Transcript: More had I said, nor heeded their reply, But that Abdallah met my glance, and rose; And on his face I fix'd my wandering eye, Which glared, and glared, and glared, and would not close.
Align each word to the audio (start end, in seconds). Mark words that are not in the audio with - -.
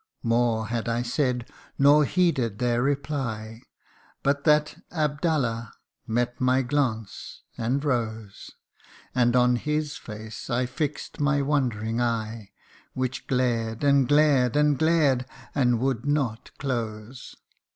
More 0.23 0.65
had 0.69 0.89
I 0.89 1.03
said, 1.03 1.47
nor 1.77 2.05
heeded 2.05 2.57
their 2.57 2.81
reply, 2.81 3.61
But 4.23 4.45
that 4.45 4.81
Abdallah 4.91 5.73
met 6.07 6.41
my 6.41 6.63
glance, 6.63 7.43
and 7.55 7.85
rose; 7.85 8.49
And 9.13 9.35
on 9.35 9.57
his 9.57 9.97
face 9.97 10.49
I 10.49 10.65
fix'd 10.65 11.19
my 11.19 11.43
wandering 11.43 12.01
eye, 12.01 12.49
Which 12.93 13.27
glared, 13.27 13.83
and 13.83 14.07
glared, 14.07 14.55
and 14.55 14.75
glared, 14.79 15.27
and 15.53 15.79
would 15.79 16.03
not 16.03 16.49
close. 16.57 17.35